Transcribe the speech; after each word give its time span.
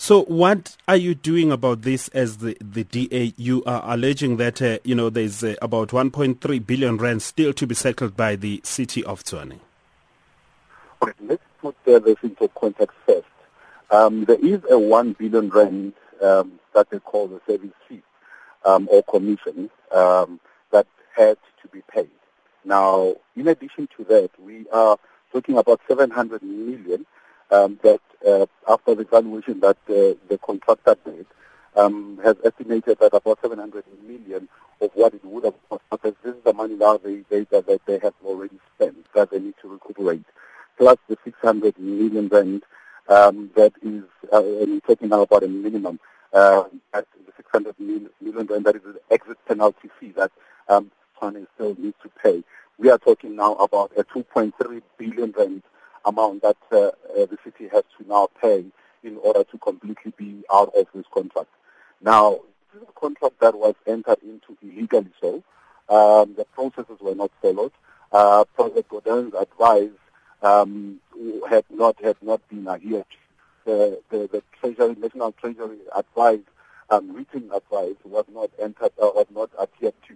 So 0.00 0.22
what 0.26 0.76
are 0.86 0.96
you 0.96 1.16
doing 1.16 1.50
about 1.50 1.82
this 1.82 2.06
as 2.08 2.36
the, 2.36 2.56
the 2.60 2.84
DA? 2.84 3.34
You 3.36 3.64
are 3.64 3.82
alleging 3.84 4.36
that, 4.36 4.62
uh, 4.62 4.78
you 4.84 4.94
know, 4.94 5.10
there's 5.10 5.42
uh, 5.42 5.56
about 5.60 5.88
1.3 5.88 6.64
billion 6.64 6.96
rand 6.98 7.20
still 7.20 7.52
to 7.54 7.66
be 7.66 7.74
settled 7.74 8.16
by 8.16 8.36
the 8.36 8.60
city 8.62 9.02
of 9.02 9.24
Tshwane. 9.24 9.58
Okay, 11.02 11.12
let's 11.22 11.42
put 11.60 11.74
uh, 11.88 11.98
this 11.98 12.14
into 12.22 12.46
context 12.56 12.96
first. 13.06 13.26
Um, 13.90 14.24
there 14.24 14.38
is 14.38 14.60
a 14.70 14.78
1 14.78 15.16
billion 15.18 15.50
rand 15.50 15.94
um, 16.22 16.60
that 16.74 16.88
they 16.90 17.00
call 17.00 17.26
the 17.26 17.40
service 17.48 17.74
fee 17.88 18.00
um, 18.64 18.88
or 18.92 19.02
commission 19.02 19.68
um, 19.90 20.38
that 20.70 20.86
had 21.16 21.38
to 21.60 21.68
be 21.72 21.82
paid. 21.92 22.08
Now, 22.64 23.16
in 23.34 23.48
addition 23.48 23.88
to 23.96 24.04
that, 24.04 24.30
we 24.38 24.64
are 24.72 24.96
talking 25.32 25.58
about 25.58 25.80
700 25.88 26.40
million 26.44 27.04
um, 27.50 27.80
that 27.82 28.00
uh, 28.28 28.46
after 28.68 28.94
the 28.94 29.04
valuation 29.04 29.60
that 29.60 29.76
uh, 29.88 30.14
the 30.28 30.38
contractor 30.44 30.96
did, 31.04 31.26
um, 31.76 32.20
has 32.24 32.36
estimated 32.44 32.98
that 33.00 33.14
about 33.14 33.38
700 33.40 33.84
million 34.06 34.48
of 34.80 34.90
what 34.94 35.14
it 35.14 35.24
would 35.24 35.44
have 35.44 35.54
cost. 35.68 35.82
Because 35.90 36.14
this 36.22 36.34
is 36.34 36.42
the 36.44 36.52
money 36.52 36.74
now 36.74 36.98
they, 36.98 37.24
they, 37.30 37.44
that 37.44 37.80
they 37.86 37.98
have 37.98 38.14
already 38.24 38.58
spent 38.74 39.06
that 39.14 39.30
they 39.30 39.38
need 39.38 39.54
to 39.62 39.68
recuperate, 39.68 40.24
plus 40.76 40.98
the 41.08 41.16
600 41.24 41.78
million 41.78 42.28
rand 42.28 42.62
um, 43.08 43.50
that 43.56 43.72
is, 43.82 44.04
uh, 44.32 44.42
and 44.42 44.72
we're 44.72 44.80
talking 44.80 45.08
now 45.08 45.22
about 45.22 45.42
a 45.42 45.48
minimum, 45.48 45.98
uh, 46.32 46.64
at 46.92 47.06
the 47.26 47.32
600 47.36 47.74
million 47.80 48.10
rand 48.20 48.64
that 48.66 48.76
is 48.76 48.82
the 48.82 49.00
exit 49.10 49.38
penalty 49.46 49.88
fee 49.98 50.12
that 50.16 50.30
um, 50.68 50.90
still 51.16 51.74
needs 51.78 51.96
to 52.02 52.10
pay. 52.22 52.44
We 52.78 52.90
are 52.90 52.98
talking 52.98 53.34
now 53.34 53.54
about 53.54 53.92
a 53.96 54.04
2.3 54.04 54.82
billion 54.98 55.34
rand 55.36 55.62
amount 56.08 56.42
that 56.42 56.56
uh, 56.72 56.76
uh, 56.78 57.26
the 57.32 57.38
city 57.44 57.68
has 57.68 57.84
to 57.96 58.08
now 58.08 58.28
pay 58.40 58.64
in 59.02 59.16
order 59.18 59.44
to 59.44 59.58
completely 59.58 60.12
be 60.16 60.42
out 60.52 60.72
of 60.74 60.86
this 60.94 61.04
contract. 61.12 61.50
Now, 62.00 62.40
this 62.72 62.82
is 62.82 62.88
a 62.88 63.00
contract 63.00 63.40
that 63.40 63.54
was 63.54 63.74
entered 63.86 64.18
into 64.22 64.56
illegally 64.62 65.12
so. 65.20 65.42
Um, 65.88 66.34
the 66.36 66.44
processes 66.52 66.98
were 67.00 67.14
not 67.14 67.30
followed. 67.40 67.72
Uh, 68.12 68.44
Pravin 68.56 68.84
Gordhan's 68.84 69.34
advice 69.34 69.90
um, 70.42 71.00
had 71.48 71.64
not 71.70 71.96
had 72.02 72.16
not 72.22 72.40
been 72.48 72.68
adhered. 72.68 73.04
The, 73.64 74.00
the, 74.10 74.28
the 74.32 74.42
Treasury, 74.60 74.96
National 74.98 75.32
Treasury 75.32 75.78
advice, 75.94 76.40
um, 76.90 77.12
written 77.14 77.50
advice 77.54 77.96
was 78.04 78.24
not 78.32 78.50
entered, 78.58 78.92
uh, 79.02 79.10
was 79.14 79.26
not 79.34 79.50
adhered 79.60 79.94
to. 80.08 80.14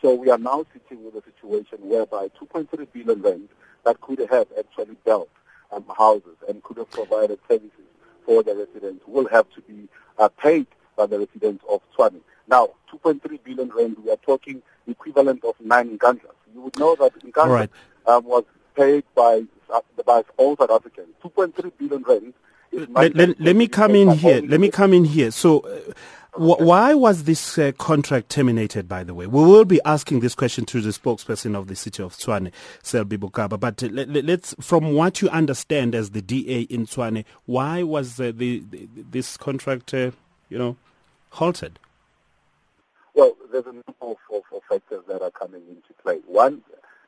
So 0.00 0.14
we 0.14 0.30
are 0.30 0.38
now 0.38 0.64
sitting 0.72 1.03
situation 1.44 1.78
whereby 1.88 2.28
2.3 2.40 2.86
billion 2.92 3.22
rand 3.22 3.48
that 3.84 4.00
could 4.00 4.18
have 4.30 4.46
actually 4.58 4.96
built 5.04 5.28
um, 5.72 5.84
houses 5.96 6.36
and 6.48 6.62
could 6.62 6.78
have 6.78 6.90
provided 6.90 7.38
services 7.48 7.70
for 8.24 8.42
the 8.42 8.54
residents 8.54 9.04
will 9.06 9.28
have 9.28 9.46
to 9.50 9.60
be 9.62 9.88
uh, 10.18 10.28
paid 10.28 10.66
by 10.96 11.06
the 11.06 11.18
residents 11.18 11.64
of 11.68 11.80
Tshwane. 11.96 12.20
Now, 12.48 12.70
2.3 12.92 13.42
billion 13.44 13.68
rand, 13.70 13.96
we 14.02 14.10
are 14.10 14.16
talking 14.16 14.62
equivalent 14.86 15.44
of 15.44 15.54
nine 15.60 15.98
Nkandlas. 15.98 16.32
You 16.54 16.62
would 16.62 16.78
know 16.78 16.94
that 16.96 17.18
Nkandla 17.20 17.48
right. 17.48 17.70
um, 18.06 18.24
was 18.24 18.44
paid 18.76 19.04
by, 19.14 19.42
uh, 19.72 19.80
by 20.06 20.22
all 20.36 20.56
South 20.56 20.70
Africans. 20.70 21.08
2.3 21.22 21.72
billion 21.78 22.02
rand 22.02 22.34
let, 22.72 23.14
let, 23.14 23.40
let, 23.40 23.56
me 23.56 23.68
come 23.68 23.94
in 23.94 24.10
here. 24.10 24.42
Let 24.42 24.60
me 24.60 24.68
come 24.68 24.92
in 24.92 25.04
here. 25.04 25.30
So, 25.30 25.60
uh, 25.60 25.92
why 26.36 26.94
was 26.94 27.24
this 27.24 27.58
uh, 27.58 27.72
contract 27.78 28.28
terminated, 28.28 28.88
by 28.88 29.04
the 29.04 29.14
way? 29.14 29.26
We 29.26 29.42
will 29.42 29.64
be 29.64 29.80
asking 29.84 30.20
this 30.20 30.34
question 30.34 30.64
to 30.66 30.80
the 30.80 30.90
spokesperson 30.90 31.56
of 31.56 31.68
the 31.68 31.76
city 31.76 32.02
of 32.02 32.16
Tshwane, 32.16 32.52
Selby 32.82 33.16
Bokaba. 33.16 33.58
But 33.58 33.82
let, 33.82 34.28
us 34.28 34.54
from 34.60 34.94
what 34.94 35.22
you 35.22 35.28
understand 35.28 35.94
as 35.94 36.10
the 36.10 36.22
DA 36.22 36.62
in 36.62 36.86
Tshwane, 36.86 37.24
why 37.46 37.82
was 37.82 38.18
uh, 38.18 38.32
the, 38.34 38.64
the, 38.68 38.88
this 38.96 39.36
contract, 39.36 39.94
uh, 39.94 40.10
you 40.48 40.58
know, 40.58 40.76
halted? 41.30 41.78
Well, 43.14 43.36
there's 43.52 43.66
a 43.66 43.72
number 43.72 43.94
of, 44.00 44.16
of, 44.32 44.42
factors 44.68 45.04
that 45.06 45.22
are 45.22 45.30
coming 45.30 45.62
into 45.68 45.92
play. 46.02 46.18
One 46.26 46.62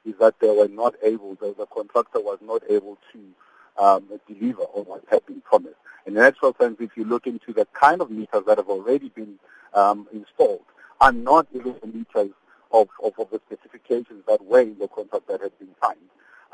is 0.04 0.14
that 0.20 0.38
they 0.40 0.50
were 0.50 0.68
not 0.68 0.94
able, 1.02 1.34
the, 1.34 1.52
the 1.56 1.66
contractor 1.66 2.20
was 2.20 2.38
not 2.40 2.62
able 2.70 2.96
to 3.12 3.82
um, 3.82 4.08
deliver 4.28 4.62
on 4.62 4.84
what 4.84 5.04
had. 5.10 5.25
In 6.16 6.22
actual 6.22 6.56
sense, 6.58 6.78
if 6.80 6.96
you 6.96 7.04
look 7.04 7.26
into 7.26 7.52
the 7.52 7.66
kind 7.74 8.00
of 8.00 8.10
meters 8.10 8.42
that 8.46 8.56
have 8.56 8.70
already 8.70 9.10
been 9.10 9.38
um, 9.74 10.08
installed, 10.14 10.64
are 10.98 11.12
not 11.12 11.46
even 11.52 11.74
the 11.82 11.88
meters 11.88 12.30
of, 12.72 12.88
of, 13.04 13.12
of, 13.18 13.28
the 13.30 13.38
specifications 13.44 14.24
that 14.26 14.42
were 14.42 14.62
in 14.62 14.78
the 14.78 14.88
contract 14.88 15.28
that 15.28 15.42
had 15.42 15.58
been 15.58 15.68
signed. 15.78 15.98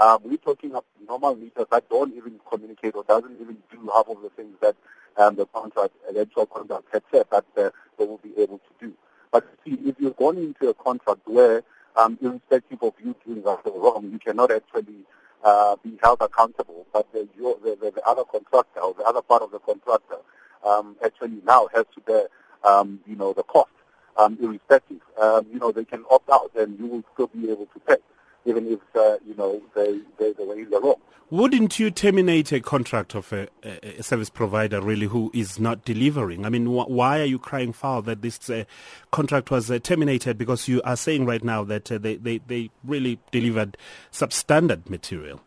Um, 0.00 0.18
we're 0.24 0.38
talking 0.38 0.74
of 0.74 0.82
normal 1.06 1.36
meters 1.36 1.66
that 1.70 1.88
don't 1.88 2.12
even 2.16 2.40
communicate 2.50 2.96
or 2.96 3.04
doesn't 3.04 3.40
even 3.40 3.56
do 3.70 3.88
half 3.94 4.08
of 4.08 4.20
the 4.20 4.30
things 4.30 4.56
that 4.62 4.74
um, 5.16 5.36
the 5.36 5.46
contract, 5.46 5.94
the 6.12 6.22
actual 6.22 6.46
contract 6.46 6.86
had 6.92 7.04
said 7.12 7.26
that 7.30 7.44
uh, 7.56 7.70
they 8.00 8.04
will 8.04 8.18
be 8.18 8.32
able 8.38 8.58
to 8.58 8.86
do. 8.86 8.92
But 9.30 9.46
see, 9.64 9.78
if 9.84 9.94
you're 10.00 10.10
going 10.10 10.38
into 10.38 10.70
a 10.70 10.74
contract 10.74 11.20
where, 11.26 11.62
um, 11.94 12.18
irrespective 12.20 12.82
of 12.82 12.94
you 12.98 13.14
doing 13.24 13.44
right 13.44 13.60
or 13.64 13.80
wrong, 13.80 14.10
you 14.10 14.18
cannot 14.18 14.50
actually 14.50 15.04
uh, 15.44 15.76
be 15.82 15.98
held 16.02 16.20
accountable, 16.20 16.86
but 16.92 17.10
the, 17.12 17.28
the, 17.36 17.76
the, 17.80 17.90
the, 17.90 18.02
other 18.06 18.24
contractor 18.24 18.80
or 18.80 18.94
the 18.94 19.02
other 19.04 19.22
part 19.22 19.42
of 19.42 19.50
the 19.50 19.58
contractor 19.58 20.18
um, 20.64 20.96
actually 21.04 21.40
now 21.44 21.68
has 21.74 21.84
to 21.94 22.00
bear, 22.02 22.28
um, 22.64 23.00
you 23.06 23.16
know, 23.16 23.32
the 23.32 23.42
cost, 23.42 23.70
um, 24.16 24.38
irrespective. 24.40 25.00
Um, 25.20 25.46
you 25.52 25.58
know, 25.58 25.72
they 25.72 25.84
can 25.84 26.04
opt 26.10 26.30
out 26.30 26.52
and 26.56 26.78
you 26.78 26.86
will 26.86 27.04
still 27.14 27.26
be 27.28 27.50
able 27.50 27.66
to 27.66 27.80
pay, 27.80 27.96
even 28.44 28.66
if, 28.66 28.80
uh, 28.96 29.18
you 29.24 29.34
know, 29.36 29.62
they, 29.74 30.00
they, 30.18 30.32
they 30.32 30.44
were 30.44 30.58
in 30.58 30.70
the 30.70 30.80
wrong. 30.80 30.96
Wouldn't 31.30 31.78
you 31.78 31.90
terminate 31.90 32.52
a 32.52 32.60
contract 32.60 33.14
of 33.14 33.32
a, 33.32 33.48
a, 33.62 34.02
service 34.02 34.28
provider 34.28 34.82
really 34.82 35.06
who 35.06 35.30
is 35.32 35.58
not 35.58 35.82
delivering? 35.82 36.44
I 36.44 36.50
mean, 36.50 36.66
wh- 36.66 36.90
why 36.90 37.20
are 37.20 37.24
you 37.24 37.38
crying 37.38 37.72
foul 37.72 38.02
that 38.02 38.20
this 38.20 38.50
uh, 38.50 38.64
contract 39.12 39.50
was 39.50 39.70
uh, 39.70 39.78
terminated? 39.78 40.36
Because 40.36 40.68
you 40.68 40.82
are 40.82 40.94
saying 40.94 41.24
right 41.24 41.42
now 41.42 41.64
that 41.64 41.90
uh, 41.90 41.96
they, 41.96 42.16
they, 42.16 42.38
they 42.46 42.70
really 42.84 43.18
delivered 43.30 43.78
substandard 44.12 44.90
material. 44.90 45.40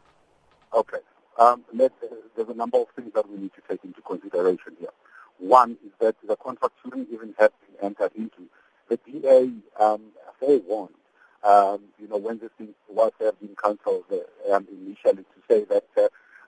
Okay. 0.74 0.98
Um, 1.38 1.64
let, 1.72 1.92
there's 2.36 2.50
a 2.50 2.56
number 2.56 2.78
of 2.78 2.88
things 2.96 3.12
that 3.14 3.30
we 3.30 3.38
need 3.38 3.52
to 3.54 3.62
take 3.70 3.84
into 3.86 4.02
consideration 4.02 4.76
here. 4.80 4.90
One 5.38 5.78
is 5.86 5.92
that 6.00 6.16
the 6.28 6.36
contract 6.36 6.74
shouldn't 6.84 7.10
even 7.12 7.36
have 7.38 7.52
been 7.60 7.86
entered 7.86 8.12
into. 8.16 8.50
The 8.90 8.98
DA 9.06 9.52
um, 9.80 10.02
forewarned 10.40 10.96
um, 11.44 11.82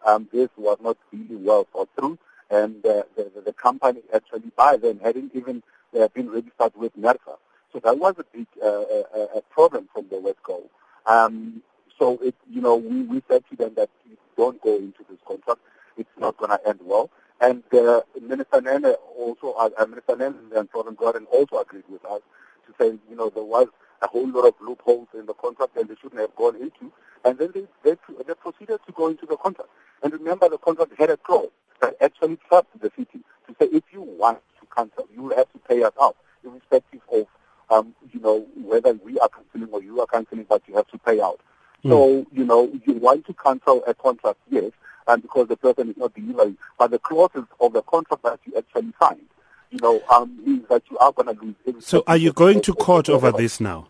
um, 0.07 0.27
this 0.31 0.49
was 0.57 0.77
not 0.81 0.97
really 1.11 1.35
well 1.35 1.67
thought 1.71 1.89
through, 1.97 2.17
and 2.49 2.85
uh, 2.85 3.03
the, 3.15 3.31
the, 3.35 3.41
the 3.47 3.53
company 3.53 4.01
actually 4.13 4.51
by 4.55 4.77
then 4.77 4.99
hadn't 5.03 5.35
even 5.35 5.61
uh, 5.99 6.07
been 6.09 6.29
registered 6.29 6.73
with 6.75 6.95
NERSA. 6.97 7.35
So 7.73 7.79
that 7.83 7.99
was 7.99 8.15
a 8.17 8.25
big 8.35 8.47
uh, 8.63 8.67
a, 8.67 9.39
a 9.39 9.41
problem 9.51 9.89
from 9.93 10.07
the 10.09 10.15
Wesco. 10.15 10.63
Um, 11.05 11.61
so 11.99 12.17
it, 12.21 12.35
you 12.49 12.61
know, 12.61 12.75
we, 12.75 13.03
we 13.03 13.21
said 13.29 13.43
to 13.49 13.55
them 13.55 13.73
that 13.75 13.89
don't 14.37 14.61
go 14.61 14.75
into 14.77 15.03
this 15.09 15.19
contract. 15.27 15.61
It's 15.97 16.09
not 16.19 16.37
going 16.37 16.51
to 16.51 16.67
end 16.67 16.79
well. 16.83 17.09
And 17.41 17.63
uh, 17.73 18.01
Minister 18.21 18.61
Nene 18.61 18.95
also, 19.17 19.53
uh, 19.53 19.85
Minister 19.85 20.15
Nene 20.15 20.35
and 20.55 20.71
Pravin 20.71 20.95
Gordhan 20.95 21.25
also 21.31 21.59
agreed 21.59 21.83
with 21.89 22.03
us 22.05 22.21
to 22.67 22.73
say, 22.79 22.97
you 23.09 23.15
know, 23.15 23.29
there 23.29 23.43
was 23.43 23.67
a 24.01 24.07
whole 24.07 24.29
lot 24.29 24.47
of 24.47 24.53
loopholes 24.61 25.07
in 25.13 25.25
the 25.25 25.33
contract 25.33 25.75
that 25.75 25.87
they 25.87 25.95
shouldn't 26.01 26.21
have 26.21 26.35
gone 26.35 26.55
into. 26.55 26.91
And 27.25 27.37
then 27.37 27.51
they, 27.53 27.65
they, 27.83 27.97
they 28.27 28.33
proceeded 28.35 28.79
to 28.85 28.91
go 28.93 29.07
into 29.07 29.25
the 29.25 29.37
contract. 29.37 29.69
Remember, 30.27 30.49
the 30.49 30.57
contract 30.57 30.91
had 30.99 31.09
a 31.09 31.15
clause 31.15 31.47
that 31.79 31.95
actually 32.01 32.37
trapped 32.49 32.77
the 32.81 32.91
city 32.97 33.19
to 33.47 33.55
say, 33.57 33.69
if 33.71 33.83
you 33.93 34.01
want 34.01 34.39
to 34.59 34.67
cancel, 34.75 35.07
you 35.15 35.29
have 35.29 35.49
to 35.53 35.59
pay 35.69 35.81
us 35.83 35.93
out, 36.01 36.17
irrespective 36.43 36.99
of, 37.13 37.27
um, 37.69 37.95
you 38.11 38.19
know, 38.19 38.45
whether 38.61 38.91
we 39.05 39.17
are 39.19 39.29
cancelling 39.29 39.69
or 39.71 39.81
you 39.81 40.01
are 40.01 40.07
cancelling, 40.07 40.45
but 40.49 40.61
you 40.67 40.75
have 40.75 40.87
to 40.89 40.97
pay 40.97 41.21
out. 41.21 41.39
Mm. 41.85 41.91
So, 41.91 42.27
you 42.33 42.43
know, 42.43 42.69
you 42.85 42.95
want 42.95 43.25
to 43.27 43.33
cancel 43.35 43.85
a 43.87 43.93
contract, 43.93 44.39
yes, 44.49 44.71
and 45.07 45.21
because 45.21 45.47
the 45.47 45.55
person 45.55 45.91
is 45.91 45.95
not 45.95 46.13
delivering, 46.13 46.57
but 46.77 46.91
the 46.91 46.99
clauses 46.99 47.45
of 47.61 47.71
the 47.71 47.81
contract 47.83 48.23
that 48.23 48.41
you 48.43 48.57
actually 48.57 48.91
signed 49.01 49.21
you 49.71 49.79
know, 49.81 50.01
um, 50.13 50.37
means 50.45 50.65
that 50.69 50.83
you 50.91 50.97
are 50.97 51.13
going 51.13 51.33
to 51.37 51.55
lose. 51.65 51.85
So 51.85 52.03
are 52.05 52.17
you 52.17 52.33
going 52.33 52.59
to 52.61 52.73
court 52.73 53.07
over 53.07 53.31
this 53.31 53.61
now? 53.61 53.87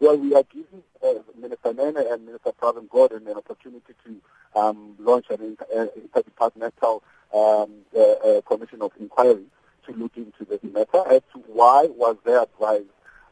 Well, 0.00 0.16
we 0.16 0.34
are 0.34 0.44
giving 0.44 0.82
uh, 1.02 1.14
Minister 1.38 1.72
Nene 1.72 2.04
and 2.10 2.26
Minister 2.26 2.52
Pravin 2.52 2.88
Gordhan 2.88 3.26
an 3.30 3.36
opportunity 3.36 3.94
to 4.04 4.58
um, 4.58 4.94
launch 4.98 5.26
an 5.30 5.56
uh, 5.74 5.86
interdepartmental 5.98 7.00
um, 7.34 7.70
uh, 7.96 8.00
uh, 8.00 8.40
commission 8.42 8.82
of 8.82 8.92
inquiry 9.00 9.44
to 9.86 9.92
look 9.94 10.16
into 10.16 10.44
this 10.44 10.60
matter 10.62 11.02
as 11.10 11.22
to 11.32 11.38
why 11.46 11.86
was 11.96 12.16
their 12.24 12.42
advice 12.42 12.82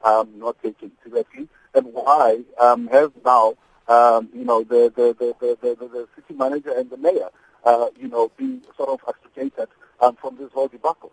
um, 0.05 0.28
not 0.37 0.61
taken 0.62 0.90
seriously 1.05 1.49
and 1.75 1.87
why 1.93 2.40
um, 2.58 2.88
has 2.88 3.11
now 3.25 3.55
um, 3.88 4.28
you 4.34 4.44
know 4.44 4.62
the 4.64 4.93
the, 4.96 5.14
the, 5.19 5.34
the, 5.40 5.56
the, 5.61 5.88
the 5.88 6.08
city 6.17 6.34
manager 6.34 6.72
and 6.76 6.90
the 6.90 6.96
mayor 6.96 7.28
uh, 7.64 7.87
you 7.99 8.08
know 8.08 8.31
being 8.37 8.62
sort 8.76 8.88
of 8.88 9.00
extricated 9.08 9.69
um, 10.00 10.17
from 10.17 10.37
this 10.37 10.50
whole 10.52 10.69
debacle. 10.69 11.12